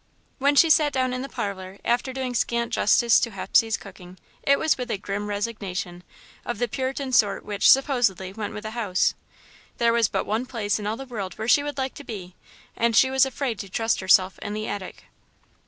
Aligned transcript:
When 0.39 0.55
she 0.55 0.71
sat 0.71 0.93
down 0.93 1.13
in 1.13 1.21
the 1.21 1.29
parlour, 1.29 1.77
after 1.85 2.11
doing 2.11 2.33
scant 2.33 2.73
justice 2.73 3.19
to 3.19 3.29
Hepsey's 3.29 3.77
cooking, 3.77 4.17
it 4.41 4.57
was 4.57 4.75
with 4.75 4.89
a 4.89 4.97
grim 4.97 5.27
resignation, 5.29 6.01
of 6.43 6.57
the 6.57 6.67
Puritan 6.67 7.11
sort 7.11 7.45
which, 7.45 7.69
supposedly, 7.69 8.33
went 8.33 8.55
with 8.55 8.63
the 8.63 8.71
house. 8.71 9.13
There 9.77 9.93
was 9.93 10.07
but 10.07 10.25
one 10.25 10.47
place 10.47 10.79
in 10.79 10.87
all 10.87 10.97
the 10.97 11.05
world 11.05 11.37
where 11.37 11.47
she 11.47 11.61
would 11.61 11.77
like 11.77 11.93
to 11.93 12.03
be, 12.03 12.33
and 12.75 12.95
she 12.95 13.11
was 13.11 13.27
afraid 13.27 13.59
to 13.59 13.69
trust 13.69 13.99
herself 13.99 14.39
in 14.39 14.53
the 14.55 14.67
attic. 14.67 15.03